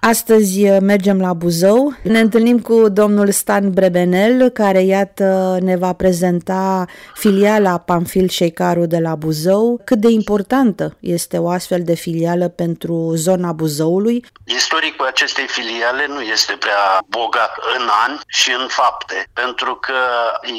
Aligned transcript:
Astăzi 0.00 0.68
uh, 0.68 0.76
mergem 0.80 1.20
la 1.20 1.32
Buzău. 1.32 1.92
Ne 2.02 2.20
întâlnim 2.20 2.58
cu 2.60 2.88
domnul 2.88 3.30
Stan 3.30 3.70
Brebenel, 3.70 4.48
care, 4.48 4.80
iată, 4.80 5.58
ne 5.60 5.76
va 5.76 5.92
prezenta 5.92 6.84
filiala 7.14 7.78
Pamfil 7.78 8.28
Șeicaru 8.28 8.86
de 8.86 8.98
la 8.98 9.14
Buzău. 9.14 9.80
Cât 9.84 9.98
de 9.98 10.08
importantă 10.08 10.96
este 11.00 11.38
o 11.38 11.48
astfel 11.48 11.82
de 11.84 11.94
filială 11.94 12.48
pentru 12.48 13.12
zona 13.14 13.52
Buzăului? 13.52 14.24
Istoricul 14.44 15.06
acestei 15.06 15.46
filiale 15.46 16.06
nu 16.08 16.20
este 16.20 16.52
prea 16.52 17.04
bogat 17.06 17.52
în 17.78 17.88
ani 18.06 18.20
și 18.26 18.50
în 18.60 18.66
fapte, 18.68 19.26
pentru 19.32 19.74
că 19.74 20.00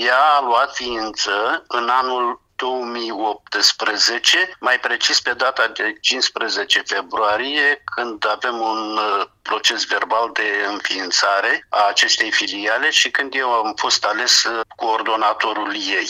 ea 0.06 0.24
a 0.40 0.46
luat 0.46 0.74
ființă 0.74 1.32
în 1.68 1.90
anul 2.02 2.42
2018, 2.60 4.56
mai 4.60 4.80
precis 4.80 5.22
pe 5.22 5.34
data 5.34 5.68
de 5.68 5.98
15 6.02 6.84
februarie, 6.86 7.84
când 7.96 8.26
avem 8.28 8.60
un 8.60 8.98
uh, 8.98 9.26
proces 9.42 9.86
verbal 9.86 10.30
de 10.34 10.66
înființare 10.68 11.68
a 11.70 11.88
acestei 11.88 12.32
filiale 12.32 12.90
și 12.90 13.12
când 13.12 13.34
eu 13.36 13.50
am 13.54 13.74
fost 13.76 14.06
ales 14.06 14.44
uh, 14.44 14.60
coordonatorul 14.76 15.76
ei. 15.76 16.10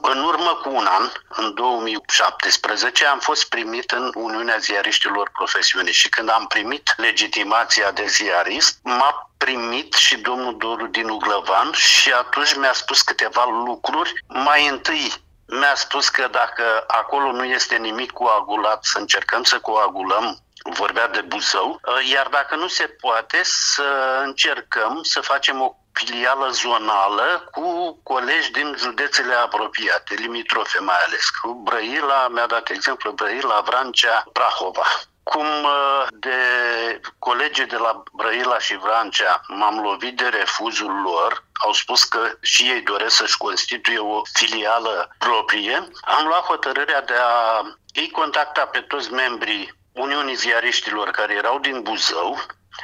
În 0.00 0.18
urmă 0.22 0.60
cu 0.62 0.68
un 0.74 0.86
an, 0.86 1.10
în 1.28 1.54
2017, 1.54 3.06
am 3.06 3.18
fost 3.18 3.48
primit 3.48 3.90
în 3.90 4.12
Uniunea 4.14 4.56
Ziariștilor 4.58 5.30
Profesioniști 5.32 6.00
și 6.00 6.08
când 6.08 6.28
am 6.30 6.46
primit 6.46 6.94
legitimația 6.96 7.90
de 7.90 8.06
ziarist, 8.06 8.78
m-a 8.82 9.30
primit 9.36 9.92
și 9.94 10.16
domnul 10.16 10.56
Doru 10.56 10.86
din 10.86 11.08
Uglăvan 11.08 11.72
și 11.72 12.12
atunci 12.12 12.54
mi-a 12.54 12.72
spus 12.72 13.02
câteva 13.02 13.44
lucruri. 13.66 14.12
Mai 14.26 14.68
întâi 14.68 15.12
mi-a 15.48 15.74
spus 15.74 16.08
că 16.08 16.28
dacă 16.30 16.84
acolo 16.86 17.32
nu 17.32 17.44
este 17.44 17.76
nimic 17.76 18.10
coagulat, 18.10 18.84
să 18.84 18.98
încercăm 18.98 19.42
să 19.42 19.58
coagulăm 19.58 20.38
vorbea 20.62 21.08
de 21.08 21.20
Buzău, 21.20 21.80
iar 22.12 22.26
dacă 22.26 22.54
nu 22.56 22.68
se 22.68 22.86
poate, 23.00 23.40
să 23.42 24.20
încercăm 24.24 25.02
să 25.02 25.20
facem 25.20 25.60
o 25.60 25.74
filială 25.92 26.48
zonală 26.48 27.48
cu 27.50 27.98
colegi 28.02 28.50
din 28.50 28.74
județele 28.78 29.34
apropiate, 29.34 30.14
limitrofe 30.14 30.78
mai 30.80 30.96
ales, 31.06 31.28
cu 31.28 31.52
Brăila, 31.52 32.28
mi-a 32.28 32.46
dat 32.46 32.70
exemplu 32.70 33.10
Brăila, 33.10 33.60
Vrancea, 33.60 34.24
Prahova. 34.32 34.86
Cum 35.22 35.46
uh, 35.46 36.06
de 36.12 36.38
colegii 37.18 37.66
de 37.66 37.76
la 37.76 38.02
Brăila 38.12 38.58
și 38.58 38.76
Vrancea 38.76 39.40
m-am 39.48 39.80
lovit 39.80 40.16
de 40.16 40.28
refuzul 40.28 41.00
lor, 41.02 41.44
au 41.58 41.72
spus 41.72 42.04
că 42.04 42.30
și 42.40 42.62
ei 42.62 42.80
doresc 42.80 43.16
să-și 43.16 43.36
constituie 43.36 43.98
o 43.98 44.22
filială 44.32 45.14
proprie, 45.18 45.88
am 46.00 46.26
luat 46.26 46.44
hotărârea 46.44 47.02
de 47.02 47.14
a 47.14 47.62
îi 47.94 48.10
contacta 48.10 48.64
pe 48.64 48.80
toți 48.80 49.12
membrii 49.12 49.76
Uniunii 49.92 50.34
Ziariștilor 50.34 51.10
care 51.10 51.34
erau 51.34 51.58
din 51.58 51.82
Buzău. 51.82 52.38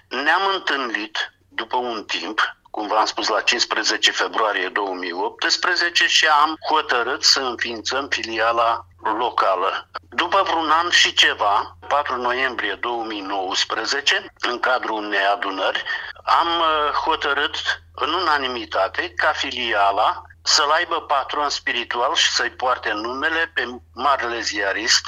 Ne-am 0.08 0.42
întâlnit 0.54 1.32
după 1.48 1.76
un 1.76 2.04
timp, 2.04 2.40
cum 2.70 2.86
v-am 2.86 3.04
spus, 3.04 3.28
la 3.28 3.40
15 3.40 4.10
februarie 4.10 4.68
2018 4.68 6.06
și 6.06 6.26
am 6.26 6.56
hotărât 6.70 7.22
să 7.24 7.40
înființăm 7.40 8.08
filiala 8.08 8.86
locală. 9.18 9.88
După 10.08 10.42
vreun 10.42 10.70
an 10.70 10.90
și 10.90 11.14
ceva, 11.14 11.76
4 11.88 12.16
noiembrie 12.16 12.74
2019, 12.74 14.32
în 14.40 14.58
cadrul 14.58 14.96
unei 14.96 15.26
adunări, 15.26 15.84
am 16.24 16.46
uh, 16.46 16.92
hotărât 16.92 17.83
în 17.94 18.12
unanimitate 18.12 19.12
ca 19.16 19.32
filiala 19.32 20.22
să-l 20.42 20.70
aibă 20.70 21.00
patron 21.00 21.48
spiritual 21.48 22.14
și 22.14 22.32
să-i 22.32 22.50
poarte 22.50 22.92
numele 22.92 23.50
pe 23.54 23.66
marele 23.94 24.40
ziarist 24.40 25.04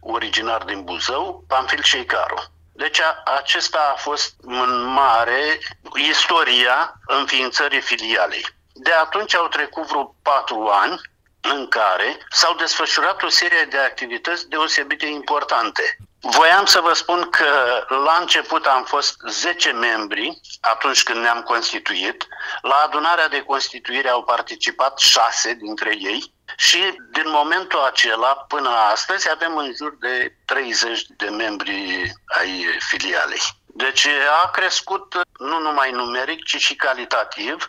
originar 0.00 0.62
din 0.62 0.84
Buzău, 0.84 1.44
Pamfil 1.48 1.82
Ceicaru. 1.82 2.44
Deci 2.72 3.00
a, 3.00 3.22
acesta 3.24 3.92
a 3.94 3.98
fost 3.98 4.34
în 4.40 4.82
mare 4.82 5.58
istoria 5.94 6.94
înființării 7.06 7.80
filialei. 7.80 8.46
De 8.72 8.92
atunci 8.92 9.34
au 9.34 9.48
trecut 9.48 9.86
vreo 9.86 10.14
patru 10.22 10.66
ani 10.66 11.00
în 11.40 11.68
care 11.68 12.18
s-au 12.30 12.54
desfășurat 12.54 13.22
o 13.22 13.28
serie 13.28 13.64
de 13.64 13.78
activități 13.78 14.48
deosebit 14.48 14.98
de 14.98 15.06
importante. 15.06 15.96
Voiam 16.24 16.64
să 16.64 16.80
vă 16.80 16.92
spun 16.92 17.30
că 17.30 17.46
la 17.88 18.16
început 18.20 18.66
am 18.66 18.84
fost 18.84 19.16
10 19.28 19.70
membri 19.70 20.40
atunci 20.60 21.02
când 21.02 21.20
ne-am 21.20 21.42
constituit. 21.42 22.26
La 22.60 22.74
adunarea 22.74 23.28
de 23.28 23.42
constituire 23.42 24.08
au 24.08 24.22
participat 24.22 24.98
6 24.98 25.54
dintre 25.54 25.94
ei 25.98 26.34
și 26.56 26.96
din 27.12 27.24
momentul 27.26 27.80
acela 27.80 28.34
până 28.48 28.68
astăzi 28.68 29.30
avem 29.30 29.56
în 29.56 29.72
jur 29.76 29.96
de 30.00 30.36
30 30.44 31.06
de 31.16 31.28
membri 31.28 32.12
ai 32.38 32.66
filialei. 32.78 33.40
Deci 33.66 34.06
a 34.44 34.50
crescut 34.50 35.14
nu 35.38 35.58
numai 35.58 35.90
numeric, 35.90 36.44
ci 36.44 36.56
și 36.56 36.74
calitativ, 36.74 37.66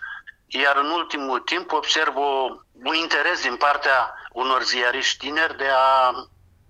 iar 0.47 0.78
în 0.78 0.90
ultimul 0.90 1.40
timp 1.40 1.72
observ 1.72 2.18
o, 2.18 2.47
un 2.84 2.94
interes 2.94 3.41
din 3.41 3.56
partea 3.56 4.14
unor 4.31 4.64
ziariști 4.64 5.18
tineri 5.18 5.58
de 5.58 5.70
a 5.74 6.14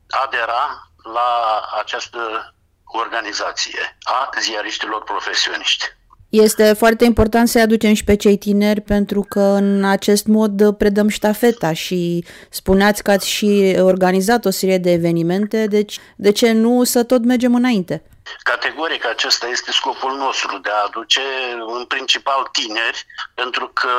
adera 0.09 0.87
la 1.03 1.61
această 1.79 2.53
organizație 2.85 3.97
a 4.03 4.29
ziariștilor 4.41 5.03
profesioniști. 5.03 5.85
Este 6.29 6.73
foarte 6.73 7.05
important 7.05 7.47
să-i 7.47 7.61
aducem 7.61 7.93
și 7.93 8.03
pe 8.03 8.15
cei 8.15 8.37
tineri 8.37 8.81
pentru 8.81 9.25
că 9.29 9.39
în 9.39 9.83
acest 9.83 10.25
mod 10.25 10.71
predăm 10.77 11.07
ștafeta 11.07 11.73
și 11.73 12.25
spuneați 12.49 13.03
că 13.03 13.11
ați 13.11 13.27
și 13.27 13.75
organizat 13.79 14.45
o 14.45 14.49
serie 14.49 14.77
de 14.77 14.91
evenimente, 14.91 15.67
deci 15.67 15.99
de 16.15 16.31
ce 16.31 16.51
nu 16.51 16.83
să 16.83 17.03
tot 17.03 17.25
mergem 17.25 17.55
înainte? 17.55 18.03
Categoric 18.43 19.05
acesta 19.05 19.47
este 19.47 19.71
scopul 19.71 20.15
nostru, 20.15 20.57
de 20.57 20.69
a 20.69 20.83
aduce 20.83 21.21
în 21.67 21.85
principal 21.85 22.47
tineri, 22.51 23.05
pentru 23.33 23.67
că, 23.67 23.91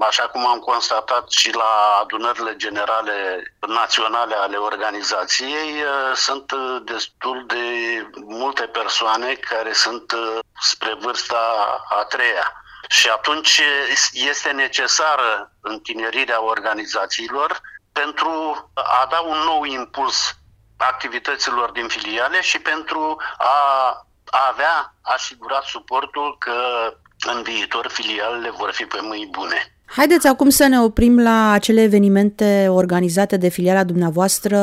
așa 0.00 0.22
cum 0.22 0.46
am 0.46 0.58
constatat 0.58 1.30
și 1.30 1.54
la 1.54 1.98
adunările 2.00 2.56
generale 2.56 3.42
naționale 3.66 4.34
ale 4.34 4.56
organizației, 4.56 5.78
eh, 5.78 6.14
sunt 6.14 6.52
destul 6.84 7.44
de 7.46 7.64
multe 8.14 8.62
persoane 8.62 9.34
care 9.34 9.72
sunt 9.72 10.12
eh, 10.12 10.38
spre 10.60 10.94
vârsta 11.00 11.38
a 11.88 12.04
treia. 12.04 12.52
Și 12.88 13.08
atunci 13.08 13.60
este 14.12 14.50
necesară 14.50 15.52
întinerirea 15.60 16.44
organizațiilor 16.44 17.60
pentru 17.92 18.30
a 18.74 19.06
da 19.10 19.20
un 19.20 19.38
nou 19.38 19.64
impuls 19.64 20.36
activităților 20.76 21.70
din 21.70 21.86
filiale 21.88 22.40
și 22.40 22.58
pentru 22.58 23.16
a 23.36 24.38
avea 24.50 24.94
asigurat 25.02 25.64
suportul 25.64 26.36
că 26.38 26.52
în 27.34 27.42
viitor 27.42 27.88
filialele 27.90 28.50
vor 28.50 28.70
fi 28.72 28.84
pe 28.84 28.98
mâini 29.02 29.30
bune. 29.30 29.68
Haideți 29.86 30.26
acum 30.26 30.48
să 30.48 30.66
ne 30.66 30.80
oprim 30.80 31.22
la 31.22 31.50
acele 31.50 31.82
evenimente 31.82 32.66
organizate 32.70 33.36
de 33.36 33.48
filiala 33.48 33.84
dumneavoastră. 33.84 34.58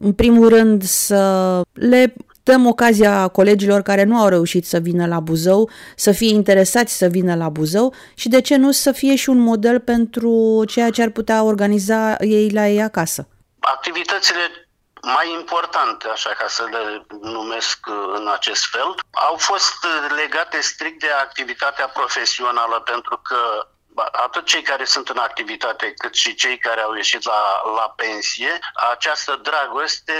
În 0.00 0.12
primul 0.16 0.48
rând 0.48 0.82
să 0.82 1.60
le 1.72 2.14
dăm 2.42 2.66
ocazia 2.66 3.28
colegilor 3.28 3.82
care 3.82 4.04
nu 4.04 4.16
au 4.16 4.28
reușit 4.28 4.66
să 4.66 4.78
vină 4.78 5.06
la 5.06 5.20
Buzău 5.20 5.70
să 5.96 6.12
fie 6.12 6.34
interesați 6.34 6.96
să 6.96 7.06
vină 7.06 7.34
la 7.34 7.48
Buzău 7.48 7.94
și 8.14 8.28
de 8.28 8.40
ce 8.40 8.56
nu 8.56 8.70
să 8.70 8.92
fie 8.92 9.16
și 9.16 9.28
un 9.28 9.38
model 9.38 9.80
pentru 9.80 10.64
ceea 10.66 10.90
ce 10.90 11.02
ar 11.02 11.10
putea 11.10 11.42
organiza 11.42 12.16
ei 12.20 12.50
la 12.50 12.68
ei 12.68 12.82
acasă. 12.82 13.28
Activitățile 13.58 14.65
mai 15.06 15.32
importante, 15.32 16.08
așa 16.08 16.30
ca 16.30 16.48
să 16.48 16.64
le 16.70 17.06
numesc 17.20 17.78
uh, 17.86 18.12
în 18.14 18.28
acest 18.28 18.64
fel, 18.70 18.94
au 19.10 19.36
fost 19.36 19.84
uh, 19.84 20.10
legate 20.16 20.60
strict 20.60 21.00
de 21.00 21.10
activitatea 21.10 21.88
profesională, 21.88 22.80
pentru 22.80 23.20
că 23.22 23.68
atât 24.12 24.46
cei 24.46 24.62
care 24.62 24.84
sunt 24.84 25.08
în 25.08 25.18
activitate, 25.18 25.92
cât 25.92 26.14
și 26.14 26.34
cei 26.34 26.58
care 26.58 26.80
au 26.80 26.94
ieșit 26.94 27.24
la, 27.24 27.62
la 27.76 27.92
pensie, 27.96 28.58
această 28.90 29.36
dragoste 29.42 30.12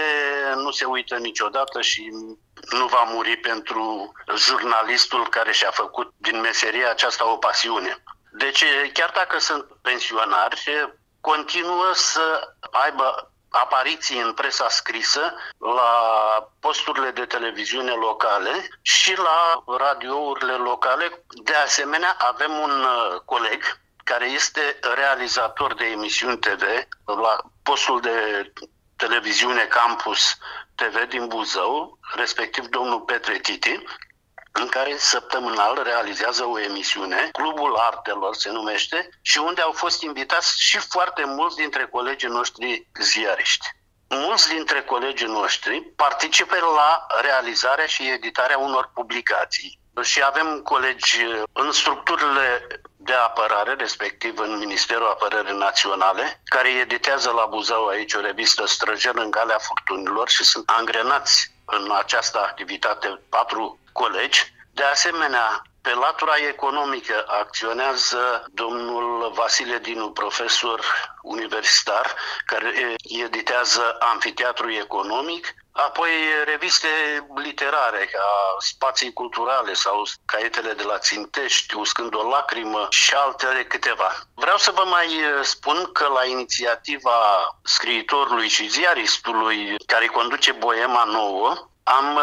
nu 0.54 0.70
se 0.70 0.84
uită 0.84 1.16
niciodată 1.16 1.80
și 1.80 2.08
nu 2.70 2.86
va 2.86 3.02
muri 3.02 3.36
pentru 3.36 4.12
jurnalistul 4.36 5.28
care 5.28 5.52
și-a 5.52 5.70
făcut 5.70 6.12
din 6.16 6.40
meserie 6.40 6.86
aceasta 6.86 7.28
o 7.28 7.36
pasiune. 7.36 8.02
Deci, 8.32 8.64
chiar 8.92 9.10
dacă 9.14 9.38
sunt 9.38 9.64
pensionari, 9.82 10.90
continuă 11.20 11.90
să 11.92 12.54
aibă 12.70 13.30
apariții 13.48 14.20
în 14.20 14.32
presa 14.32 14.68
scrisă, 14.68 15.34
la 15.58 15.92
posturile 16.60 17.10
de 17.10 17.24
televiziune 17.24 17.92
locale 17.92 18.68
și 18.82 19.16
la 19.18 19.64
radiourile 19.78 20.52
locale. 20.52 21.22
De 21.42 21.54
asemenea, 21.54 22.16
avem 22.18 22.52
un 22.52 22.70
uh, 22.70 23.20
coleg 23.24 23.62
care 24.04 24.30
este 24.30 24.78
realizator 24.94 25.74
de 25.74 25.84
emisiuni 25.84 26.38
TV 26.38 26.62
la 27.04 27.38
postul 27.62 28.00
de 28.00 28.52
televiziune 28.96 29.64
Campus 29.64 30.38
TV 30.74 31.08
din 31.08 31.26
Buzău, 31.26 31.98
respectiv 32.14 32.66
domnul 32.66 33.00
Petre 33.00 33.38
Titi, 33.38 33.82
în 34.60 34.68
care 34.68 34.96
săptămânal 34.96 35.80
realizează 35.82 36.44
o 36.44 36.60
emisiune, 36.60 37.28
Clubul 37.32 37.76
Artelor 37.76 38.34
se 38.34 38.50
numește, 38.50 39.08
și 39.22 39.38
unde 39.38 39.60
au 39.60 39.72
fost 39.72 40.02
invitați 40.02 40.62
și 40.62 40.78
foarte 40.78 41.24
mulți 41.24 41.56
dintre 41.56 41.86
colegii 41.86 42.28
noștri 42.28 42.88
ziariști. 43.00 43.66
mulți 44.08 44.48
dintre 44.48 44.82
colegii 44.82 45.26
noștri 45.26 45.80
participă 45.96 46.54
la 46.54 47.06
realizarea 47.20 47.86
și 47.86 48.10
editarea 48.10 48.58
unor 48.58 48.90
publicații. 48.94 49.80
Și 50.02 50.22
avem 50.22 50.60
colegi 50.62 51.16
în 51.52 51.72
structurile 51.72 52.66
de 52.96 53.12
apărare, 53.12 53.74
respectiv 53.74 54.38
în 54.38 54.58
Ministerul 54.58 55.06
Apărării 55.06 55.56
Naționale, 55.56 56.40
care 56.44 56.68
editează 56.68 57.30
la 57.30 57.46
Buzău 57.46 57.86
aici 57.86 58.14
o 58.14 58.20
revistă 58.20 58.66
străjer 58.66 59.14
în 59.14 59.30
Galea 59.30 59.58
Furtunilor 59.58 60.28
și 60.28 60.44
sunt 60.44 60.70
angrenați 60.70 61.54
în 61.66 61.90
această 61.90 62.38
activitate 62.38 63.20
patru 63.28 63.78
colegi. 63.92 64.54
De 64.72 64.82
asemenea, 64.82 65.62
pe 65.80 65.94
latura 65.94 66.34
economică 66.48 67.24
acționează 67.26 68.44
domnul 68.52 69.32
Vasile 69.34 69.78
Dinu, 69.78 70.10
profesor 70.10 70.80
universitar, 71.22 72.14
care 72.44 72.94
editează 73.24 73.96
Amfiteatru 73.98 74.70
Economic, 74.70 75.54
apoi 75.76 76.10
reviste 76.44 76.88
literare 77.34 78.08
ca 78.12 78.24
Spații 78.58 79.12
Culturale 79.12 79.72
sau 79.72 80.02
Caietele 80.24 80.72
de 80.72 80.82
la 80.82 80.98
Țintești, 80.98 81.74
Uscând 81.74 82.14
o 82.14 82.28
lacrimă 82.28 82.86
și 82.90 83.14
altele 83.14 83.64
câteva. 83.64 84.12
Vreau 84.34 84.56
să 84.56 84.70
vă 84.70 84.84
mai 84.86 85.08
spun 85.42 85.92
că 85.92 86.06
la 86.06 86.24
inițiativa 86.24 87.18
scriitorului 87.62 88.48
și 88.48 88.68
ziaristului 88.68 89.74
care 89.86 90.06
conduce 90.06 90.52
Boema 90.52 91.04
Nouă, 91.04 91.68
am 91.82 92.20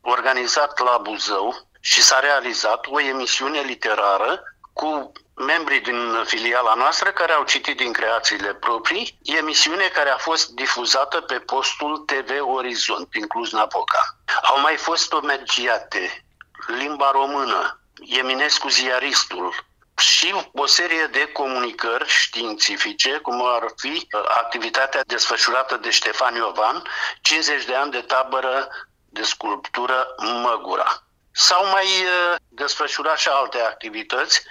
organizat 0.00 0.78
la 0.78 0.98
Buzău 0.98 1.68
și 1.80 2.02
s-a 2.02 2.20
realizat 2.20 2.86
o 2.86 3.00
emisiune 3.00 3.60
literară 3.60 4.42
cu 4.72 5.12
membrii 5.34 5.80
din 5.80 6.22
filiala 6.24 6.74
noastră 6.74 7.10
care 7.10 7.32
au 7.32 7.44
citit 7.44 7.76
din 7.76 7.92
creațiile 7.92 8.54
proprii, 8.54 9.18
emisiune 9.22 9.84
care 9.84 10.10
a 10.10 10.16
fost 10.16 10.48
difuzată 10.48 11.20
pe 11.20 11.38
postul 11.38 11.98
TV 11.98 12.30
Orizont 12.40 13.10
din 13.10 13.26
Cluj-Napoca. 13.26 14.16
Au 14.42 14.60
mai 14.60 14.76
fost 14.76 15.12
omergiate 15.12 16.24
limba 16.66 17.10
română, 17.10 17.80
Eminescu 18.08 18.68
ziaristul, 18.68 19.54
și 20.00 20.34
o 20.52 20.66
serie 20.66 21.06
de 21.06 21.32
comunicări 21.32 22.08
științifice, 22.08 23.18
cum 23.18 23.46
ar 23.46 23.72
fi 23.76 24.06
uh, 24.12 24.24
activitatea 24.28 25.00
desfășurată 25.06 25.76
de 25.76 25.90
Ștefan 25.90 26.34
Iovan, 26.34 26.82
50 27.20 27.64
de 27.64 27.74
ani 27.74 27.90
de 27.90 28.00
tabără 28.00 28.68
de 29.08 29.22
sculptură 29.22 30.06
Măgura. 30.42 31.04
S-au 31.32 31.66
mai 31.66 31.84
uh, 31.84 32.36
desfășurat 32.48 33.18
și 33.18 33.28
alte 33.28 33.60
activități 33.60 34.42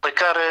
pe 0.00 0.12
care 0.12 0.46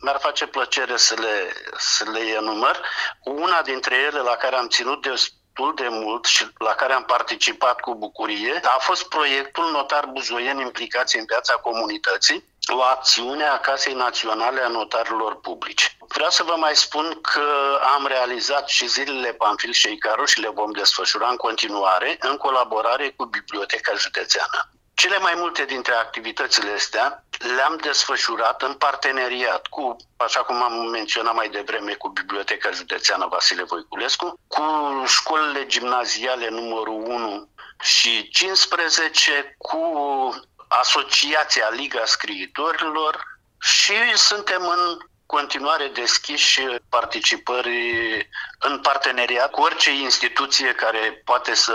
mi-ar 0.00 0.18
face 0.20 0.46
plăcere 0.46 0.96
să 0.96 1.14
le, 1.20 1.52
să 1.76 2.10
le 2.10 2.20
enumăr. 2.20 2.80
Una 3.24 3.62
dintre 3.62 3.94
ele 3.94 4.18
la 4.18 4.36
care 4.36 4.56
am 4.56 4.68
ținut 4.68 5.02
destul 5.02 5.74
de 5.74 5.88
mult 5.88 6.24
și 6.24 6.46
la 6.58 6.74
care 6.74 6.92
am 6.92 7.04
participat 7.04 7.80
cu 7.80 7.94
bucurie 7.94 8.60
a 8.62 8.78
fost 8.78 9.08
proiectul 9.08 9.70
Notar 9.70 10.06
Buzoieni 10.06 10.62
implicați 10.62 11.18
în 11.18 11.24
viața 11.26 11.54
comunității, 11.54 12.51
o 12.70 12.82
acțiune 12.82 13.44
a 13.44 13.58
Casei 13.58 13.94
Naționale 13.94 14.60
a 14.60 14.68
Notarilor 14.68 15.40
Publici. 15.40 15.96
Vreau 16.08 16.30
să 16.30 16.42
vă 16.42 16.54
mai 16.56 16.76
spun 16.76 17.18
că 17.20 17.78
am 17.96 18.06
realizat 18.06 18.68
și 18.68 18.86
zilele 18.86 19.32
Panfil 19.32 19.72
și 19.72 19.92
Icaru 19.92 20.24
și 20.24 20.40
le 20.40 20.48
vom 20.48 20.70
desfășura 20.70 21.28
în 21.28 21.36
continuare 21.36 22.16
în 22.20 22.36
colaborare 22.36 23.10
cu 23.16 23.24
Biblioteca 23.24 23.92
Județeană. 23.94 24.72
Cele 24.94 25.18
mai 25.18 25.34
multe 25.36 25.64
dintre 25.64 25.94
activitățile 25.94 26.70
astea 26.70 27.24
le-am 27.56 27.76
desfășurat 27.76 28.62
în 28.62 28.74
parteneriat 28.74 29.66
cu, 29.66 29.96
așa 30.16 30.40
cum 30.40 30.62
am 30.62 30.72
menționat 30.72 31.34
mai 31.34 31.48
devreme, 31.48 31.92
cu 31.92 32.08
Biblioteca 32.08 32.70
Județeană 32.70 33.26
Vasile 33.26 33.62
Voiculescu, 33.62 34.38
cu 34.46 34.62
școlile 35.06 35.66
gimnaziale 35.66 36.48
numărul 36.48 37.02
1 37.06 37.48
și 37.80 38.28
15, 38.28 39.54
cu 39.58 39.78
Asociația 40.80 41.68
Liga 41.70 42.04
Scriitorilor 42.04 43.24
și 43.60 44.16
suntem 44.16 44.62
în 44.62 44.98
continuare 45.26 45.88
deschiși 45.88 46.60
participări 46.88 47.78
în 48.58 48.80
parteneriat 48.80 49.50
cu 49.50 49.60
orice 49.60 49.90
instituție 49.90 50.74
care 50.74 51.22
poate 51.24 51.54
să 51.54 51.74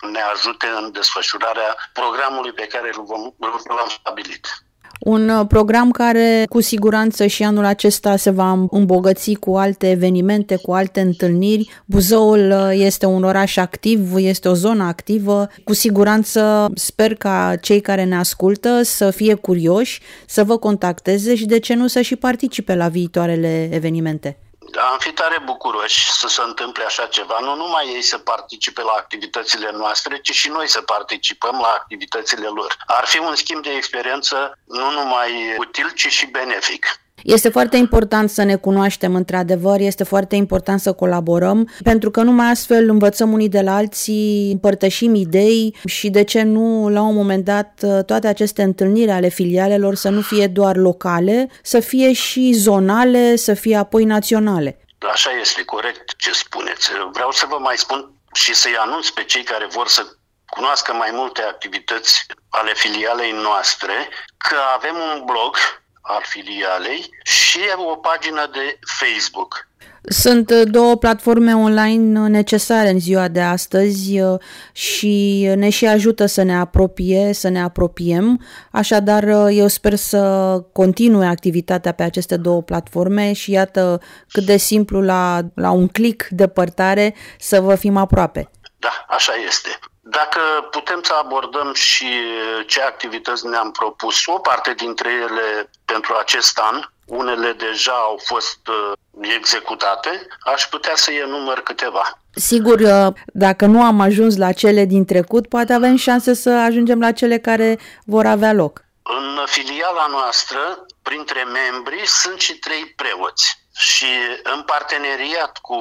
ne 0.00 0.20
ajute 0.20 0.66
în 0.66 0.92
desfășurarea 0.92 1.76
programului 1.92 2.52
pe 2.52 2.66
care 2.66 2.90
îl 2.94 3.04
vom, 3.04 3.32
l-am 3.76 3.88
stabilit. 3.88 4.62
Un 5.00 5.28
uh, 5.28 5.46
program 5.48 5.90
care 5.90 6.44
cu 6.48 6.60
siguranță 6.60 7.26
și 7.26 7.42
anul 7.42 7.64
acesta 7.64 8.16
se 8.16 8.30
va 8.30 8.66
îmbogăți 8.70 9.32
cu 9.32 9.56
alte 9.56 9.90
evenimente, 9.90 10.56
cu 10.56 10.72
alte 10.72 11.00
întâlniri. 11.00 11.70
Buzăul 11.84 12.50
uh, 12.50 12.70
este 12.72 13.06
un 13.06 13.22
oraș 13.22 13.56
activ, 13.56 14.16
este 14.16 14.48
o 14.48 14.54
zonă 14.54 14.84
activă. 14.84 15.48
Cu 15.64 15.72
siguranță 15.72 16.70
sper 16.74 17.14
ca 17.14 17.54
cei 17.60 17.80
care 17.80 18.04
ne 18.04 18.16
ascultă 18.16 18.80
să 18.82 19.10
fie 19.10 19.34
curioși, 19.34 20.00
să 20.26 20.44
vă 20.44 20.56
contacteze 20.56 21.34
și 21.34 21.46
de 21.46 21.58
ce 21.58 21.74
nu 21.74 21.86
să 21.86 22.00
și 22.00 22.16
participe 22.16 22.74
la 22.74 22.88
viitoarele 22.88 23.68
evenimente. 23.72 24.38
Am 24.76 24.98
fi 24.98 25.12
tare 25.12 25.38
bucuroși 25.44 26.10
să 26.10 26.28
se 26.28 26.42
întâmple 26.42 26.84
așa 26.84 27.06
ceva, 27.06 27.38
nu 27.40 27.54
numai 27.54 27.88
ei 27.88 28.02
să 28.02 28.18
participe 28.18 28.82
la 28.82 28.92
activitățile 28.96 29.70
noastre, 29.70 30.20
ci 30.20 30.30
și 30.30 30.48
noi 30.48 30.68
să 30.68 30.82
participăm 30.82 31.58
la 31.60 31.68
activitățile 31.68 32.46
lor. 32.46 32.76
Ar 32.86 33.06
fi 33.06 33.18
un 33.18 33.34
schimb 33.34 33.62
de 33.62 33.70
experiență 33.70 34.58
nu 34.64 34.90
numai 34.90 35.56
util, 35.58 35.90
ci 35.90 36.06
și 36.06 36.26
benefic. 36.26 37.00
Este 37.22 37.48
foarte 37.48 37.76
important 37.76 38.30
să 38.30 38.42
ne 38.42 38.56
cunoaștem 38.56 39.14
într-adevăr, 39.14 39.80
este 39.80 40.04
foarte 40.04 40.36
important 40.36 40.80
să 40.80 40.92
colaborăm, 40.92 41.70
pentru 41.82 42.10
că 42.10 42.22
numai 42.22 42.50
astfel 42.50 42.88
învățăm 42.88 43.32
unii 43.32 43.48
de 43.48 43.60
la 43.60 43.74
alții, 43.74 44.50
împărtășim 44.52 45.14
idei 45.14 45.76
și 45.84 46.10
de 46.10 46.24
ce 46.24 46.42
nu, 46.42 46.88
la 46.88 47.02
un 47.02 47.14
moment 47.14 47.44
dat, 47.44 47.84
toate 48.06 48.26
aceste 48.26 48.62
întâlniri 48.62 49.10
ale 49.10 49.28
filialelor 49.28 49.94
să 49.94 50.08
nu 50.08 50.20
fie 50.20 50.46
doar 50.46 50.76
locale, 50.76 51.48
să 51.62 51.80
fie 51.80 52.12
și 52.12 52.52
zonale, 52.52 53.36
să 53.36 53.54
fie 53.54 53.76
apoi 53.76 54.04
naționale. 54.04 54.80
Așa 55.12 55.30
este, 55.40 55.62
corect 55.64 56.16
ce 56.16 56.32
spuneți. 56.32 56.90
Vreau 57.12 57.30
să 57.30 57.46
vă 57.48 57.58
mai 57.60 57.76
spun 57.76 58.10
și 58.32 58.54
să-i 58.54 58.76
anunț 58.76 59.08
pe 59.08 59.24
cei 59.24 59.42
care 59.42 59.66
vor 59.70 59.88
să 59.88 60.02
cunoască 60.46 60.92
mai 60.92 61.10
multe 61.12 61.42
activități 61.42 62.26
ale 62.48 62.72
filialei 62.74 63.32
noastre 63.32 64.08
că 64.36 64.56
avem 64.76 64.96
un 65.14 65.22
blog 65.24 65.56
al 66.14 66.22
filialei 66.24 67.10
și 67.22 67.60
o 67.92 67.96
pagină 67.96 68.50
de 68.52 68.78
Facebook. 68.98 69.68
Sunt 70.02 70.50
uh, 70.50 70.62
două 70.64 70.96
platforme 70.96 71.54
online 71.54 72.28
necesare 72.28 72.88
în 72.88 72.98
ziua 72.98 73.28
de 73.28 73.40
astăzi 73.40 74.20
uh, 74.20 74.40
și 74.72 75.44
ne 75.56 75.68
și 75.68 75.86
ajută 75.86 76.26
să 76.26 76.42
ne 76.42 76.56
apropie, 76.56 77.32
să 77.32 77.48
ne 77.48 77.62
apropiem. 77.62 78.44
Așadar, 78.72 79.22
uh, 79.22 79.46
eu 79.50 79.66
sper 79.66 79.94
să 79.94 80.22
continue 80.72 81.26
activitatea 81.26 81.92
pe 81.92 82.02
aceste 82.02 82.36
două 82.36 82.62
platforme 82.62 83.32
și 83.32 83.50
iată 83.50 84.00
cât 84.28 84.44
de 84.44 84.56
simplu 84.56 85.00
la, 85.00 85.40
la 85.54 85.70
un 85.70 85.88
click 85.88 86.28
depărtare 86.28 87.14
să 87.38 87.60
vă 87.60 87.74
fim 87.74 87.96
aproape. 87.96 88.50
Da, 88.78 89.04
așa 89.08 89.32
este. 89.46 89.68
Dacă 90.10 90.40
putem 90.70 91.00
să 91.02 91.14
abordăm 91.22 91.72
și 91.74 92.08
ce 92.66 92.82
activități 92.82 93.46
ne-am 93.46 93.70
propus, 93.70 94.26
o 94.26 94.38
parte 94.38 94.74
dintre 94.76 95.10
ele 95.10 95.70
pentru 95.84 96.14
acest 96.14 96.58
an, 96.58 96.82
unele 97.06 97.52
deja 97.52 97.92
au 97.92 98.20
fost 98.24 98.58
uh, 98.68 98.92
executate, 99.36 100.26
aș 100.40 100.62
putea 100.64 100.92
să 100.94 101.10
enumăr 101.12 101.60
câteva. 101.60 102.18
Sigur, 102.34 102.80
uh, 102.80 103.06
dacă 103.26 103.66
nu 103.66 103.82
am 103.82 104.00
ajuns 104.00 104.36
la 104.36 104.52
cele 104.52 104.84
din 104.84 105.04
trecut, 105.04 105.48
poate 105.48 105.72
avem 105.72 105.96
șanse 105.96 106.34
să 106.34 106.50
ajungem 106.50 107.00
la 107.00 107.12
cele 107.12 107.38
care 107.38 107.78
vor 108.04 108.26
avea 108.26 108.52
loc. 108.52 108.84
În 109.02 109.44
filiala 109.46 110.06
noastră, 110.10 110.86
printre 111.02 111.42
membri, 111.42 112.06
sunt 112.06 112.40
și 112.40 112.58
trei 112.58 112.94
preoți. 112.96 113.66
Și 113.72 114.06
în 114.42 114.62
parteneriat 114.62 115.58
cu 115.58 115.78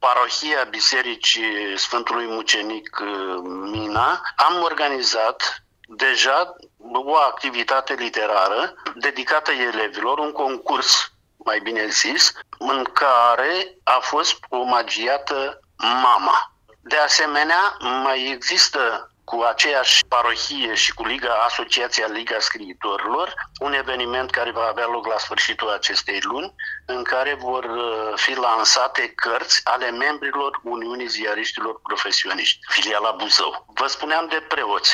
parohia 0.00 0.64
Bisericii 0.64 1.78
Sfântului 1.78 2.26
Mucenic 2.26 2.98
uh, 3.00 3.40
Mina, 3.44 4.20
am 4.36 4.62
organizat 4.62 5.64
deja 5.88 6.56
o 6.92 7.16
activitate 7.16 7.94
literară 7.94 8.74
dedicată 8.94 9.50
elevilor, 9.50 10.18
un 10.18 10.32
concurs, 10.32 11.12
mai 11.36 11.60
bine 11.60 11.86
zis, 11.86 12.32
în 12.58 12.82
care 12.82 13.76
a 13.84 13.98
fost 14.00 14.38
omagiată 14.48 15.60
mama. 15.76 16.52
De 16.80 16.96
asemenea, 16.96 17.76
mai 18.02 18.30
există 18.30 19.09
cu 19.30 19.40
aceeași 19.42 20.04
parohie 20.08 20.74
și 20.74 20.94
cu 20.94 21.04
Liga 21.04 21.32
Asociația 21.46 22.06
Liga 22.06 22.38
Scriitorilor, 22.38 23.34
un 23.60 23.72
eveniment 23.72 24.30
care 24.30 24.50
va 24.50 24.66
avea 24.66 24.86
loc 24.86 25.06
la 25.06 25.18
sfârșitul 25.18 25.68
acestei 25.68 26.20
luni, 26.22 26.54
în 26.86 27.02
care 27.02 27.34
vor 27.34 27.64
uh, 27.64 28.12
fi 28.14 28.34
lansate 28.34 29.12
cărți 29.14 29.60
ale 29.64 29.90
membrilor 29.90 30.60
Uniunii 30.62 31.06
Ziariștilor 31.06 31.80
Profesioniști, 31.82 32.58
filiala 32.68 33.10
Buzău. 33.10 33.66
Vă 33.74 33.86
spuneam 33.86 34.26
de 34.28 34.44
preoți. 34.48 34.92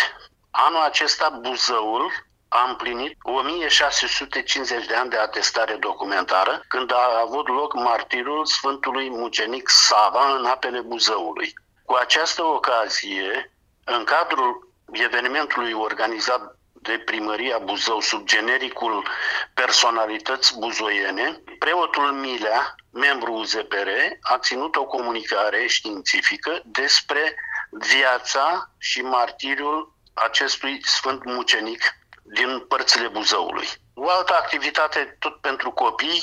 Anul 0.50 0.80
acesta 0.80 1.28
Buzăul 1.28 2.12
a 2.48 2.64
împlinit 2.68 3.16
1650 3.22 4.86
de 4.86 4.94
ani 4.94 5.10
de 5.10 5.16
atestare 5.16 5.74
documentară, 5.74 6.62
când 6.68 6.92
a 6.92 7.20
avut 7.24 7.48
loc 7.48 7.74
martirul 7.74 8.46
Sfântului 8.46 9.10
Mucenic 9.10 9.68
Sava 9.68 10.36
în 10.38 10.44
apele 10.44 10.80
Buzăului. 10.80 11.54
Cu 11.84 11.94
această 11.94 12.42
ocazie, 12.42 13.50
în 13.88 14.04
cadrul 14.04 14.72
evenimentului 14.92 15.72
organizat 15.72 16.58
de 16.72 16.98
primăria 17.04 17.58
Buzău 17.58 18.00
sub 18.00 18.26
genericul 18.26 19.06
Personalități 19.54 20.58
buzoiene, 20.58 21.42
preotul 21.58 22.12
Milea, 22.12 22.74
membru 22.90 23.32
UZPR, 23.32 23.88
a 24.20 24.38
ținut 24.38 24.76
o 24.76 24.84
comunicare 24.84 25.66
științifică 25.66 26.62
despre 26.64 27.34
viața 27.70 28.70
și 28.78 29.02
martiriul 29.02 29.94
acestui 30.14 30.80
sfânt 30.84 31.24
mucenic 31.24 31.82
din 32.22 32.60
părțile 32.68 33.08
Buzăului. 33.08 33.66
O 33.94 34.10
altă 34.10 34.34
activitate 34.34 35.16
tot 35.18 35.40
pentru 35.40 35.70
copii, 35.70 36.22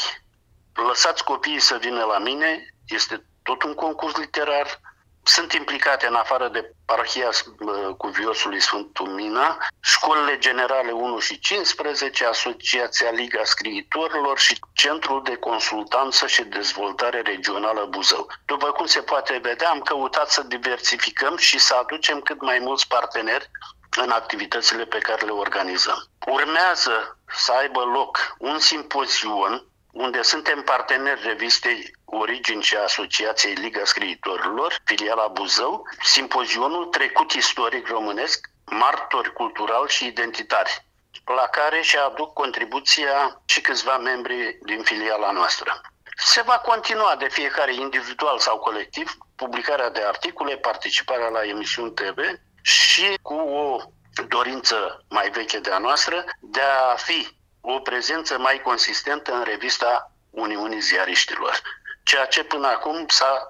lăsați 0.73 1.23
copiii 1.23 1.59
să 1.59 1.77
vină 1.77 2.03
la 2.03 2.17
mine, 2.17 2.73
este 2.87 3.25
tot 3.43 3.63
un 3.63 3.73
concurs 3.73 4.15
literar, 4.15 4.79
sunt 5.23 5.53
implicate 5.53 6.07
în 6.07 6.15
afară 6.15 6.47
de 6.47 6.73
parohia 6.85 7.29
Cuviosului 7.97 8.61
Sfântul 8.61 9.07
Mina, 9.07 9.57
școlile 9.79 10.37
generale 10.37 10.91
1 10.91 11.19
și 11.19 11.39
15, 11.39 12.25
Asociația 12.25 13.09
Liga 13.09 13.41
Scriitorilor 13.43 14.39
și 14.39 14.59
Centrul 14.73 15.23
de 15.23 15.35
Consultanță 15.35 16.27
și 16.27 16.43
Dezvoltare 16.43 17.21
Regională 17.21 17.85
Buzău. 17.89 18.27
După 18.45 18.71
cum 18.71 18.85
se 18.85 19.01
poate 19.01 19.39
vedea, 19.41 19.69
am 19.69 19.79
căutat 19.79 20.29
să 20.31 20.43
diversificăm 20.43 21.37
și 21.37 21.59
să 21.59 21.73
aducem 21.73 22.19
cât 22.19 22.41
mai 22.41 22.59
mulți 22.59 22.87
parteneri 22.87 23.49
în 24.01 24.09
activitățile 24.09 24.85
pe 24.85 24.97
care 24.97 25.25
le 25.25 25.31
organizăm. 25.31 26.07
Urmează 26.25 27.17
să 27.35 27.51
aibă 27.51 27.79
loc 27.79 28.35
un 28.37 28.59
simpozion 28.59 29.65
unde 29.93 30.21
suntem 30.21 30.61
parteneri 30.61 31.21
revistei 31.23 31.91
Origini 32.05 32.63
și 32.63 32.75
Asociației 32.75 33.53
Liga 33.53 33.81
Scriitorilor, 33.83 34.81
filiala 34.85 35.27
Buzău, 35.27 35.87
simpozionul 36.01 36.85
Trecut 36.85 37.31
Istoric 37.31 37.87
Românesc, 37.87 38.49
Martori 38.65 39.33
Cultural 39.33 39.87
și 39.87 40.05
Identitari, 40.05 40.85
la 41.25 41.47
care 41.51 41.81
și 41.81 41.97
aduc 41.97 42.33
contribuția 42.33 43.41
și 43.45 43.61
câțiva 43.61 43.97
membri 43.97 44.57
din 44.65 44.83
filiala 44.83 45.31
noastră. 45.31 45.81
Se 46.15 46.41
va 46.41 46.59
continua 46.59 47.15
de 47.19 47.27
fiecare 47.29 47.73
individual 47.73 48.39
sau 48.39 48.57
colectiv 48.57 49.17
publicarea 49.35 49.89
de 49.89 50.03
articole, 50.03 50.57
participarea 50.57 51.27
la 51.27 51.43
emisiuni 51.43 51.91
TV 51.91 52.17
și 52.61 53.17
cu 53.21 53.33
o 53.33 53.77
dorință 54.27 55.05
mai 55.09 55.29
veche 55.29 55.59
de 55.59 55.71
a 55.71 55.77
noastră 55.77 56.25
de 56.39 56.61
a 56.61 56.95
fi 56.95 57.41
o 57.65 57.79
prezență 57.79 58.37
mai 58.37 58.61
consistentă 58.61 59.33
în 59.33 59.43
revista 59.43 60.11
Uniunii 60.29 60.79
Ziariștilor, 60.79 61.61
ceea 62.03 62.25
ce 62.25 62.43
până 62.43 62.67
acum 62.67 63.05
s-a 63.07 63.49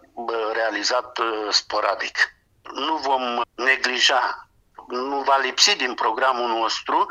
realizat 0.53 1.19
sporadic. 1.49 2.17
Nu 2.73 2.95
vom 2.95 3.41
neglija, 3.55 4.47
nu 4.87 5.21
va 5.21 5.37
lipsi 5.37 5.75
din 5.75 5.93
programul 5.93 6.47
nostru 6.47 7.07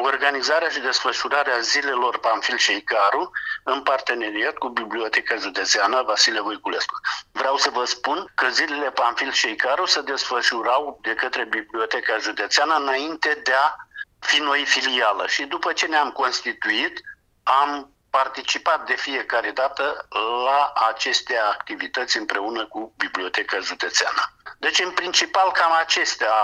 organizarea 0.00 0.68
și 0.68 0.80
desfășurarea 0.80 1.58
zilelor 1.58 2.18
Pamfil 2.18 2.56
și 2.56 2.76
Icaru 2.76 3.30
în 3.64 3.82
parteneriat 3.82 4.54
cu 4.54 4.68
Biblioteca 4.68 5.34
Județeană 5.36 6.02
Vasile 6.02 6.40
Voiculescu. 6.40 6.94
Vreau 7.32 7.56
să 7.56 7.70
vă 7.70 7.84
spun 7.84 8.32
că 8.34 8.48
zilele 8.48 8.90
Pamfil 8.90 9.32
și 9.32 9.50
Icaru 9.50 9.84
se 9.84 10.00
desfășurau 10.00 10.98
de 11.02 11.14
către 11.14 11.44
Biblioteca 11.44 12.16
Județeană 12.18 12.74
înainte 12.74 13.40
de 13.44 13.52
a 13.52 13.74
fi 14.18 14.38
noi 14.38 14.64
filială 14.64 15.26
și 15.26 15.44
după 15.44 15.72
ce 15.72 15.86
ne-am 15.86 16.10
constituit, 16.10 17.00
am 17.42 17.90
participat 18.10 18.86
de 18.86 18.94
fiecare 18.94 19.50
dată 19.50 20.08
la 20.44 20.72
aceste 20.88 21.36
activități 21.36 22.16
împreună 22.16 22.66
cu 22.66 22.94
Biblioteca 22.96 23.58
Județeană. 23.58 24.22
Deci, 24.58 24.78
în 24.78 24.90
principal, 24.90 25.52
cam 25.52 25.72
acestea 25.78 26.34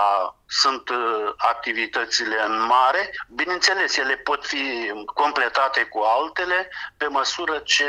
sunt 0.47 0.89
uh, 0.89 1.33
activitățile 1.37 2.43
în 2.43 2.65
mare. 2.65 3.09
Bineînțeles, 3.29 3.97
ele 3.97 4.15
pot 4.15 4.45
fi 4.45 4.91
completate 5.05 5.83
cu 5.83 5.99
altele 5.99 6.69
pe 6.97 7.07
măsură 7.07 7.59
ce 7.59 7.85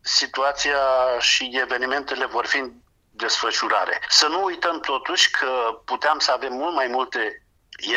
situația 0.00 0.78
și 1.18 1.50
evenimentele 1.62 2.26
vor 2.26 2.46
fi 2.46 2.58
în 2.58 2.72
desfășurare. 3.10 4.00
Să 4.08 4.26
nu 4.26 4.44
uităm 4.44 4.80
totuși 4.80 5.30
că 5.30 5.80
puteam 5.84 6.18
să 6.18 6.32
avem 6.32 6.52
mult 6.52 6.74
mai 6.74 6.86
multe 6.86 7.42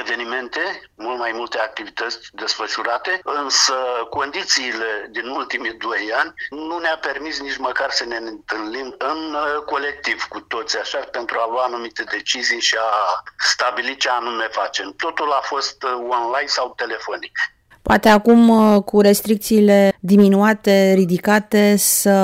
evenimente, 0.04 0.60
mult 0.96 1.18
mai 1.18 1.32
multe 1.34 1.58
activități 1.58 2.18
desfășurate, 2.32 3.22
însă 3.24 3.74
condițiile 4.10 5.10
din 5.12 5.28
ultimii 5.28 5.74
doi 5.74 6.12
ani 6.22 6.34
nu 6.50 6.78
ne-a 6.78 6.98
permis 7.02 7.40
nici 7.40 7.58
măcar 7.58 7.90
să 7.90 8.06
ne 8.06 8.16
întâlnim 8.16 8.96
în 8.98 9.20
uh, 9.34 9.64
colectiv 9.66 10.24
cu 10.30 10.40
toți, 10.40 10.78
așa, 10.78 10.98
pentru 10.98 11.38
a 11.40 11.48
lua 11.52 11.64
anumite 11.64 12.04
decizii 12.12 12.62
și 12.62 12.76
a 12.80 13.24
stabili 13.38 13.98
ce 13.98 14.10
anume 14.10 14.48
facem. 14.52 14.94
Totul 14.98 15.32
a 15.32 15.42
fost 15.44 15.84
uh, 15.84 15.92
online 15.92 16.48
sau 16.48 16.74
telefonic. 16.76 17.32
Poate 17.82 18.10
acum, 18.10 18.50
uh, 18.50 18.84
cu 18.84 19.02
restricțiile 19.02 19.94
diminuate, 20.00 20.94
ridicate, 20.94 21.76
să 21.78 22.16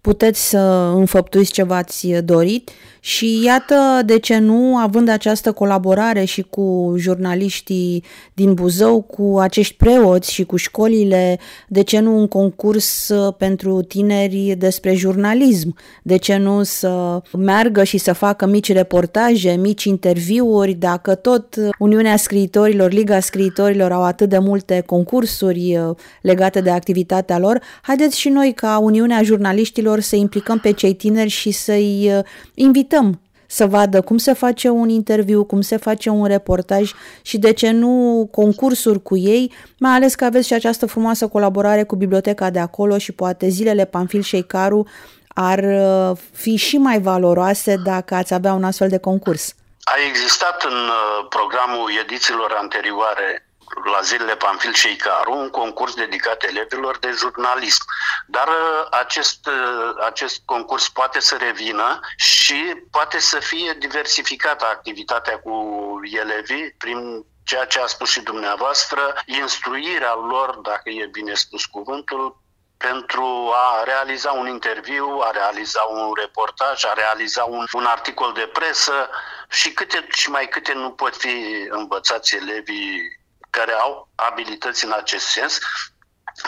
puteți 0.00 0.48
să 0.48 0.58
înfăptuiți 0.94 1.52
ce 1.52 1.62
v-ați 1.62 2.06
dorit 2.06 2.70
și 3.06 3.44
iată 3.44 4.02
de 4.04 4.18
ce 4.18 4.38
nu, 4.38 4.76
având 4.76 5.08
această 5.08 5.52
colaborare 5.52 6.24
și 6.24 6.42
cu 6.42 6.94
jurnaliștii 6.96 8.04
din 8.34 8.54
Buzău, 8.54 9.00
cu 9.00 9.38
acești 9.38 9.74
preoți 9.74 10.32
și 10.32 10.44
cu 10.44 10.56
școlile, 10.56 11.38
de 11.68 11.82
ce 11.82 11.98
nu 11.98 12.18
un 12.18 12.28
concurs 12.28 13.12
pentru 13.38 13.82
tineri 13.82 14.54
despre 14.58 14.94
jurnalism? 14.94 15.76
De 16.02 16.16
ce 16.16 16.36
nu 16.36 16.62
să 16.62 17.22
meargă 17.38 17.84
și 17.84 17.98
să 17.98 18.12
facă 18.12 18.46
mici 18.46 18.72
reportaje, 18.72 19.50
mici 19.50 19.84
interviuri, 19.84 20.72
dacă 20.72 21.14
tot 21.14 21.54
Uniunea 21.78 22.16
Scriitorilor, 22.16 22.92
Liga 22.92 23.20
Scriitorilor 23.20 23.92
au 23.92 24.02
atât 24.02 24.28
de 24.28 24.38
multe 24.38 24.82
concursuri 24.86 25.76
uh, 25.76 25.96
legate 26.22 26.60
de 26.60 26.70
activitatea 26.70 27.38
lor, 27.38 27.60
haideți 27.82 28.18
și 28.18 28.28
noi 28.28 28.52
ca 28.52 28.78
Uniunea 28.78 29.22
Jurnaliștilor 29.22 30.00
să 30.00 30.16
implicăm 30.16 30.58
pe 30.58 30.72
cei 30.72 30.94
tineri 30.94 31.30
și 31.30 31.50
să-i 31.50 32.10
uh, 32.16 32.24
invităm 32.54 32.94
invităm 32.96 33.20
să 33.48 33.66
vadă 33.66 34.00
cum 34.00 34.18
se 34.18 34.32
face 34.32 34.68
un 34.68 34.88
interviu, 34.88 35.44
cum 35.44 35.60
se 35.60 35.76
face 35.76 36.10
un 36.10 36.26
reportaj 36.26 36.92
și 37.22 37.38
de 37.38 37.52
ce 37.52 37.70
nu 37.70 38.28
concursuri 38.32 39.02
cu 39.02 39.16
ei, 39.16 39.52
mai 39.78 39.92
ales 39.92 40.14
că 40.14 40.24
aveți 40.24 40.46
și 40.46 40.52
această 40.52 40.86
frumoasă 40.86 41.28
colaborare 41.28 41.84
cu 41.84 41.96
biblioteca 41.96 42.50
de 42.50 42.58
acolo 42.58 42.98
și 42.98 43.12
poate 43.12 43.48
zilele 43.48 43.84
Panfil 43.84 44.22
și 44.22 44.36
Icaru 44.36 44.86
ar 45.28 45.58
uh, 45.58 46.16
fi 46.32 46.56
și 46.56 46.76
mai 46.76 47.00
valoroase 47.00 47.76
dacă 47.84 48.14
ați 48.14 48.34
avea 48.34 48.52
un 48.52 48.64
astfel 48.64 48.88
de 48.88 48.98
concurs. 48.98 49.54
A 49.84 49.94
existat 50.08 50.64
în 50.64 50.76
uh, 50.76 51.26
programul 51.28 51.90
edițiilor 52.04 52.54
anterioare 52.60 53.45
la 53.84 54.00
zilele 54.00 54.36
Panfil 54.36 54.74
și 54.74 54.90
Icaru, 54.90 55.32
un 55.32 55.50
concurs 55.50 55.94
dedicat 55.94 56.42
elevilor 56.42 56.98
de 56.98 57.10
jurnalism. 57.10 57.84
Dar 58.26 58.48
uh, 58.48 58.86
acest, 58.90 59.46
uh, 59.46 60.04
acest 60.04 60.42
concurs 60.44 60.88
poate 60.88 61.20
să 61.20 61.36
revină 61.36 62.00
și 62.16 62.82
poate 62.90 63.18
să 63.20 63.38
fie 63.38 63.76
diversificată 63.78 64.64
activitatea 64.64 65.38
cu 65.38 65.54
elevii 66.02 66.74
prin 66.78 67.24
ceea 67.44 67.64
ce 67.64 67.80
a 67.80 67.86
spus 67.86 68.10
și 68.10 68.20
dumneavoastră, 68.20 69.14
instruirea 69.26 70.14
lor, 70.14 70.56
dacă 70.56 70.90
e 70.90 71.08
bine 71.12 71.34
spus 71.34 71.64
cuvântul, 71.64 72.44
pentru 72.76 73.50
a 73.52 73.82
realiza 73.84 74.32
un 74.32 74.46
interviu, 74.46 75.18
a 75.22 75.30
realiza 75.30 75.82
un 75.82 76.12
reportaj, 76.14 76.84
a 76.84 76.92
realiza 76.92 77.44
un, 77.44 77.64
un 77.72 77.84
articol 77.84 78.32
de 78.32 78.50
presă 78.52 79.08
și 79.48 79.72
câte 79.72 80.06
și 80.10 80.30
mai 80.30 80.48
câte 80.48 80.72
nu 80.72 80.90
pot 80.90 81.16
fi 81.16 81.66
învățați 81.68 82.34
elevii 82.34 83.24
care 83.58 83.72
au 83.72 84.08
abilități 84.14 84.84
în 84.84 84.92
acest 85.00 85.26
sens, 85.26 85.58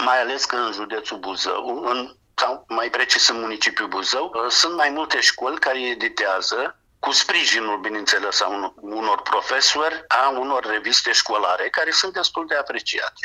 mai 0.05 0.21
ales 0.21 0.45
că 0.45 0.57
în 0.57 0.73
județul 0.73 1.19
Buzău, 1.19 1.63
în, 1.91 1.99
sau 2.35 2.65
mai 2.69 2.89
precis 2.91 3.29
în 3.29 3.41
municipiul 3.41 3.89
Buzău, 3.89 4.25
uh, 4.35 4.51
sunt 4.51 4.75
mai 4.77 4.91
multe 4.91 5.21
școli 5.21 5.59
care 5.59 5.89
editează 5.89 6.81
cu 6.99 7.11
sprijinul, 7.13 7.79
bineînțeles, 7.81 8.41
a 8.41 8.75
unor 8.81 9.23
profesori, 9.23 10.05
a 10.09 10.39
unor 10.41 10.67
reviste 10.75 11.13
școlare, 11.13 11.69
care 11.71 11.91
sunt 11.91 12.13
destul 12.13 12.45
de 12.47 12.55
apreciate. 12.55 13.25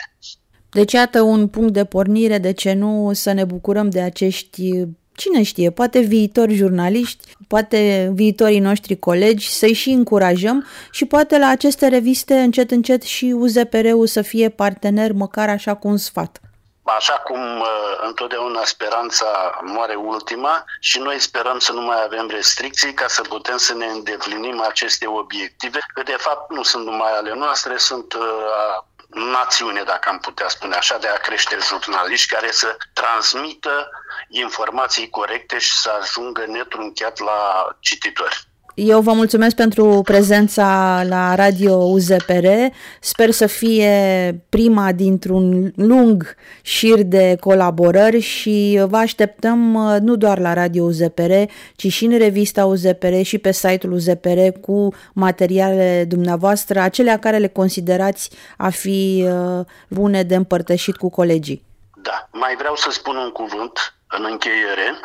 Deci, 0.69 0.91
iată 0.91 1.21
un 1.21 1.49
punct 1.49 1.73
de 1.73 1.85
pornire, 1.85 2.37
de 2.37 2.53
ce 2.53 2.73
nu 2.73 3.13
să 3.13 3.31
ne 3.31 3.45
bucurăm 3.45 3.89
de 3.89 4.01
acești 4.01 4.71
cine 5.15 5.43
știe, 5.43 5.71
poate 5.71 5.99
viitori 5.99 6.53
jurnaliști, 6.53 7.35
poate 7.47 8.09
viitorii 8.13 8.59
noștri 8.59 8.99
colegi, 8.99 9.51
să-i 9.51 9.73
și 9.73 9.89
încurajăm 9.89 10.67
și 10.91 11.05
poate 11.05 11.37
la 11.37 11.47
aceste 11.47 11.87
reviste 11.87 12.33
încet 12.39 12.71
încet 12.71 13.01
și 13.01 13.25
UZPR-ul 13.25 14.07
să 14.07 14.21
fie 14.21 14.49
partener 14.49 15.11
măcar 15.11 15.49
așa 15.49 15.75
cu 15.75 15.87
un 15.87 15.97
sfat. 15.97 16.39
Așa 16.83 17.13
cum 17.13 17.59
uh, 17.59 17.67
întotdeauna 18.07 18.63
speranța 18.63 19.59
moare 19.61 19.95
ultima 19.95 20.65
și 20.79 20.99
noi 20.99 21.19
sperăm 21.19 21.59
să 21.59 21.71
nu 21.71 21.81
mai 21.81 22.03
avem 22.03 22.27
restricții 22.27 22.93
ca 22.93 23.07
să 23.07 23.21
putem 23.21 23.57
să 23.57 23.73
ne 23.73 23.85
îndeplinim 23.85 24.61
aceste 24.61 25.07
obiective, 25.07 25.79
că 25.93 26.01
de 26.03 26.15
fapt 26.17 26.51
nu 26.51 26.63
sunt 26.63 26.85
numai 26.85 27.11
ale 27.17 27.33
noastre, 27.33 27.77
sunt 27.77 28.13
uh, 28.13 28.83
națiune, 29.13 29.83
dacă 29.83 30.09
am 30.09 30.19
putea 30.19 30.47
spune 30.47 30.75
așa, 30.75 30.97
de 30.97 31.07
a 31.07 31.17
crește 31.17 31.57
jurnaliști 31.67 32.33
care 32.33 32.51
să 32.51 32.77
transmită 32.93 33.89
informații 34.27 35.09
corecte 35.09 35.57
și 35.59 35.73
să 35.73 35.89
ajungă 36.01 36.45
netrunchiat 36.45 37.19
la 37.19 37.67
cititori. 37.79 38.51
Eu 38.75 39.01
vă 39.01 39.13
mulțumesc 39.13 39.55
pentru 39.55 40.01
prezența 40.03 41.01
la 41.07 41.35
Radio 41.35 41.73
UZPR. 41.73 42.45
Sper 42.99 43.31
să 43.31 43.45
fie 43.45 43.91
prima 44.49 44.91
dintr-un 44.91 45.73
lung 45.75 46.35
șir 46.61 47.03
de 47.03 47.37
colaborări 47.39 48.19
și 48.19 48.83
vă 48.87 48.97
așteptăm 48.97 49.73
uh, 49.73 49.97
nu 49.99 50.15
doar 50.15 50.39
la 50.39 50.53
Radio 50.53 50.83
UZPR, 50.83 51.31
ci 51.75 51.87
și 51.87 52.05
în 52.05 52.17
revista 52.17 52.65
UZPR 52.65 53.21
și 53.21 53.37
pe 53.37 53.51
site-ul 53.51 53.93
UZPR 53.93 54.39
cu 54.61 54.93
materialele 55.13 56.05
dumneavoastră, 56.07 56.79
acelea 56.79 57.19
care 57.19 57.37
le 57.37 57.47
considerați 57.47 58.29
a 58.57 58.69
fi 58.69 59.25
uh, 59.27 59.65
bune 59.87 60.23
de 60.23 60.35
împărtășit 60.35 60.95
cu 60.95 61.09
colegii. 61.09 61.63
Da, 62.01 62.29
mai 62.31 62.55
vreau 62.57 62.75
să 62.75 62.91
spun 62.91 63.15
un 63.15 63.31
cuvânt 63.31 63.95
în 64.07 64.25
încheiere. 64.29 64.99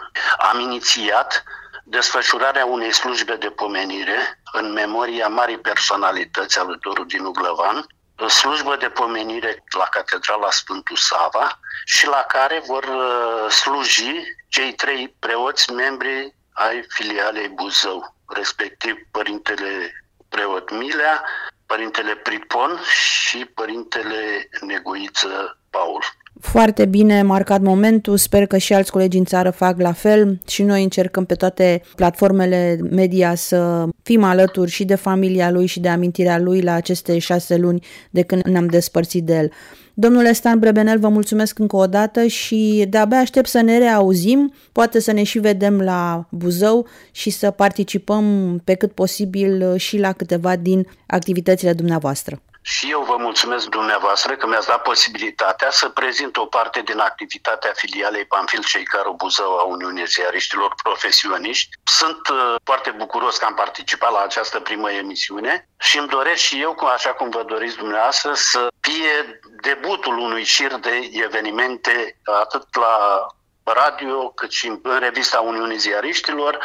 Am 0.52 0.60
inițiat 0.60 1.44
desfășurarea 1.88 2.64
unei 2.64 2.92
slujbe 2.92 3.37
de 3.37 3.50
pomenire 3.50 4.40
în 4.52 4.73
memoria 4.73 5.28
marii 5.28 5.59
personalități 5.59 6.59
a 6.59 6.62
lui 6.62 6.78
Doru 6.80 7.04
din 7.04 7.25
Uglăvan, 7.25 7.87
slujbă 8.28 8.76
de 8.76 8.88
pomenire 8.88 9.64
la 9.78 9.85
Catedrala 9.85 10.50
Sfântul 10.50 10.97
Sava 10.97 11.59
și 11.85 12.07
la 12.07 12.25
care 12.28 12.62
vor 12.66 12.85
uh, 12.85 13.50
sluji 13.50 14.12
cei 14.49 14.73
trei 14.73 15.16
preoți 15.18 15.73
membri 15.73 16.35
ai 16.52 16.85
filialei 16.88 17.49
Buzău, 17.49 18.14
respectiv 18.26 18.97
Părintele 19.11 19.92
Preot 20.28 20.71
Milea, 20.71 21.25
Părintele 21.66 22.14
Pripon 22.14 22.80
și 22.83 23.45
Părintele 23.45 24.49
Neguiță 24.61 25.57
Paul. 25.70 26.00
Foarte 26.40 26.84
bine 26.84 27.22
marcat 27.22 27.60
momentul, 27.60 28.16
sper 28.16 28.46
că 28.46 28.56
și 28.56 28.75
alți 28.75 28.90
colegi 28.90 29.18
în 29.18 29.25
țară 29.25 29.50
fac 29.50 29.80
la 29.80 29.92
fel 29.92 30.38
și 30.48 30.62
noi 30.62 30.82
încercăm 30.82 31.25
pe 31.25 31.34
toate 31.34 31.82
platformele 31.94 32.78
media 32.90 33.34
să 33.34 33.88
fim 34.02 34.22
alături 34.22 34.70
și 34.70 34.84
de 34.84 34.94
familia 34.94 35.50
lui 35.50 35.66
și 35.66 35.80
de 35.80 35.88
amintirea 35.88 36.38
lui 36.38 36.60
la 36.60 36.72
aceste 36.72 37.18
șase 37.18 37.56
luni 37.56 37.87
de 38.10 38.22
când 38.22 38.42
ne-am 38.42 38.66
despărțit 38.66 39.25
de 39.25 39.34
el. 39.37 39.50
Domnule 39.94 40.32
Stan 40.32 40.58
Brebenel, 40.58 40.98
vă 40.98 41.08
mulțumesc 41.08 41.58
încă 41.58 41.76
o 41.76 41.87
dată 41.87 42.26
și 42.26 42.87
de-abia 42.88 43.18
aștept 43.18 43.48
să 43.48 43.60
ne 43.60 43.78
reauzim, 43.78 44.52
poate 44.72 45.00
să 45.00 45.12
ne 45.12 45.22
și 45.22 45.38
vedem 45.38 45.80
la 45.80 46.26
Buzău 46.30 46.87
și 47.12 47.30
să 47.30 47.50
participăm 47.50 48.60
pe 48.64 48.75
cât 48.75 48.92
posibil 48.92 49.76
și 49.76 49.98
la 49.98 50.12
câteva 50.12 50.56
din 50.56 50.87
activitățile 51.06 51.72
dumneavoastră. 51.72 52.42
Și 52.70 52.90
eu 52.90 53.02
vă 53.02 53.16
mulțumesc 53.16 53.66
dumneavoastră 53.66 54.37
că 54.37 54.46
mi-ați 54.46 54.66
dat 54.66 54.82
posibilitatea 54.82 55.70
să 55.70 55.88
prezint 55.88 56.37
o 56.37 56.46
parte 56.46 56.80
din 56.80 56.98
activitatea 56.98 57.72
filialei 57.75 58.25
Panfil 58.25 58.64
Ceicaru 58.64 59.12
Buzău 59.12 59.58
a 59.58 59.62
Uniunii 59.62 60.06
Ziariștilor 60.06 60.75
Profesioniști. 60.82 61.70
Sunt 61.84 62.28
uh, 62.28 62.54
foarte 62.64 62.90
bucuros 62.90 63.37
că 63.37 63.44
am 63.44 63.54
participat 63.54 64.12
la 64.12 64.20
această 64.20 64.60
primă 64.60 64.90
emisiune 64.90 65.68
și 65.78 65.98
îmi 65.98 66.08
doresc 66.08 66.42
și 66.42 66.60
eu, 66.60 66.76
așa 66.92 67.10
cum 67.10 67.30
vă 67.30 67.42
doriți 67.42 67.76
dumneavoastră, 67.76 68.34
să 68.34 68.68
fie 68.80 69.40
debutul 69.60 70.18
unui 70.18 70.44
șir 70.44 70.75
de 70.75 71.10
evenimente 71.12 72.20
atât 72.25 72.76
la 72.76 73.26
radio 73.62 74.28
cât 74.28 74.50
și 74.50 74.66
în 74.66 74.98
revista 74.98 75.40
Uniunii 75.40 75.78
Ziariștilor 75.78 76.58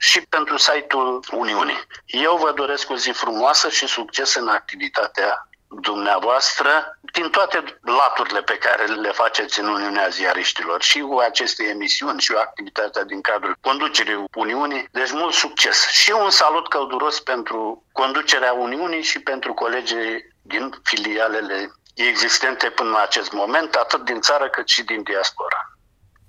și 0.00 0.20
pentru 0.20 0.56
site-ul 0.56 1.24
Uniunii. 1.32 1.80
Eu 2.06 2.36
vă 2.36 2.52
doresc 2.52 2.90
o 2.90 2.96
zi 2.96 3.10
frumoasă 3.10 3.68
și 3.68 3.86
succes 3.86 4.34
în 4.34 4.48
activitatea 4.48 5.48
dumneavoastră 5.68 6.98
din 7.12 7.30
toate 7.30 7.78
laturile 7.82 8.42
pe 8.42 8.58
care 8.58 8.84
le 8.84 9.10
faceți 9.10 9.60
în 9.60 9.66
Uniunea 9.66 10.08
Ziariștilor 10.08 10.82
și 10.82 11.00
cu 11.00 11.18
aceste 11.18 11.64
emisiuni 11.64 12.20
și 12.20 12.32
cu 12.32 12.38
activitatea 12.38 13.04
din 13.04 13.20
cadrul 13.20 13.56
conducerii 13.60 14.24
Uniunii. 14.34 14.88
Deci 14.90 15.12
mult 15.12 15.34
succes 15.34 15.88
și 15.88 16.10
un 16.10 16.30
salut 16.30 16.68
călduros 16.68 17.20
pentru 17.20 17.84
conducerea 17.92 18.52
Uniunii 18.52 19.02
și 19.02 19.18
pentru 19.18 19.54
colegii 19.54 20.24
din 20.42 20.70
filialele 20.82 21.72
existente 21.94 22.70
până 22.70 22.88
în 22.88 23.00
acest 23.00 23.32
moment, 23.32 23.74
atât 23.74 24.04
din 24.04 24.20
țară 24.20 24.48
cât 24.48 24.68
și 24.68 24.82
din 24.82 25.02
diaspora. 25.02 25.69